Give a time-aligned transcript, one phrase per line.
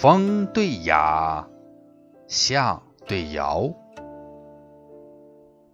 [0.00, 1.46] 风对雅，
[2.26, 3.74] 象对爻，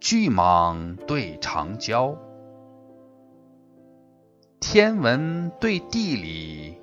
[0.01, 2.17] 巨蟒对长蛟，
[4.59, 6.77] 天文对地理，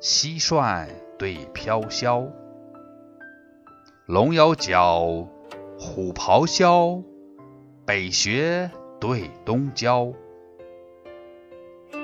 [0.00, 0.86] 蟋蟀
[1.18, 2.28] 对飘萧，
[4.06, 5.26] 龙咬角，
[5.80, 7.02] 虎咆哮，
[7.86, 8.70] 北穴
[9.00, 10.12] 对东郊，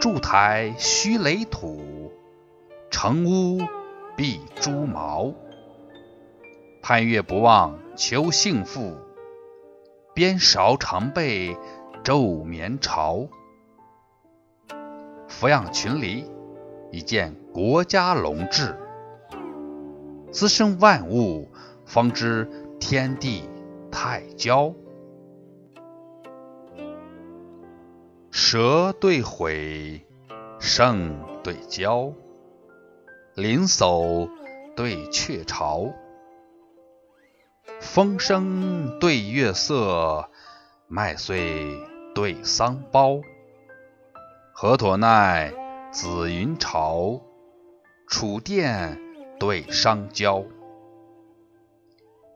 [0.00, 2.11] 筑台须垒土，
[2.91, 3.61] 成屋
[4.17, 5.32] 必朱毛。
[6.82, 8.96] 盼月不忘求幸福，
[10.14, 11.57] 边韶常备
[12.05, 13.29] 昼眠巢。
[15.27, 16.31] 俯仰群黎，
[16.93, 18.77] 以见国家隆治；
[20.31, 21.50] 滋生万物，
[21.85, 23.49] 方知天地
[23.91, 24.75] 太娇。
[28.31, 30.07] 蛇对悔，
[30.58, 32.12] 圣对骄，
[33.34, 34.30] 灵叟
[34.77, 35.92] 对鹊巢，
[37.80, 40.30] 风声对月色，
[40.86, 41.76] 麦穗
[42.14, 43.24] 对桑苞，
[44.52, 45.52] 河妥奈
[45.91, 47.20] 紫云朝，
[48.06, 49.00] 楚甸
[49.41, 50.44] 对商郊，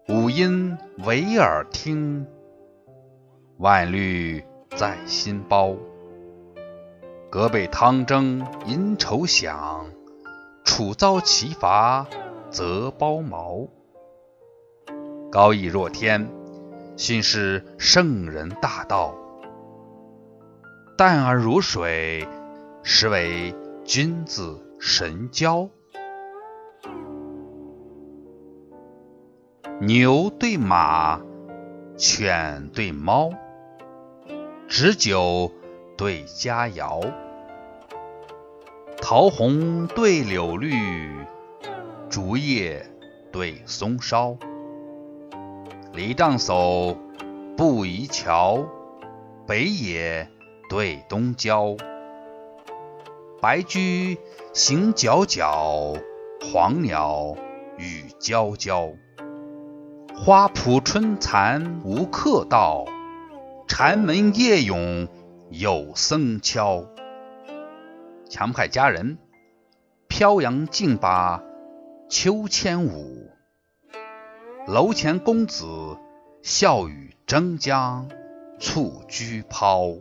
[0.09, 2.27] 五音唯耳听，
[3.59, 4.43] 万虑
[4.75, 5.77] 在心包。
[7.31, 9.87] 隔辈汤蒸银愁响，
[10.79, 12.07] 楚遭其伐
[12.51, 13.67] 则包茅。
[15.29, 16.31] 高义若天，
[16.97, 19.13] 训示圣人大道；
[20.97, 22.29] 淡而如水，
[22.85, 25.69] 实为君子神交。
[29.81, 31.21] 牛对马，
[31.97, 33.31] 犬对猫，
[34.69, 35.51] 执酒
[35.97, 37.13] 对佳肴，
[39.11, 40.71] 桃红对柳绿，
[42.11, 42.85] 竹叶
[43.33, 44.37] 对松梢，
[45.95, 46.95] 梨杖叟
[47.57, 48.67] 不移桥，
[49.47, 50.29] 北野
[50.69, 51.75] 对东郊，
[53.41, 54.19] 白驹
[54.53, 55.99] 行皎皎，
[56.53, 57.35] 黄鸟
[57.79, 58.95] 语啾啾。
[60.15, 62.85] 花圃春蚕无客到，
[63.67, 65.09] 禅门夜咏
[65.49, 66.85] 有僧敲。
[68.29, 69.19] 强派佳人，
[70.07, 71.43] 飘扬劲把
[72.09, 73.31] 秋千舞；
[74.67, 75.67] 楼前公子，
[76.43, 78.09] 笑语争将
[78.59, 79.95] 蹴鞠抛。